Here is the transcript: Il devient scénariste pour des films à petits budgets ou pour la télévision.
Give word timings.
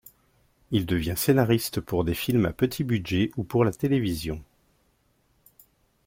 Il 0.71 0.87
devient 0.87 1.13
scénariste 1.15 1.79
pour 1.79 2.03
des 2.03 2.15
films 2.15 2.47
à 2.47 2.53
petits 2.53 2.83
budgets 2.83 3.29
ou 3.37 3.43
pour 3.43 3.63
la 3.63 3.71
télévision. 3.71 4.41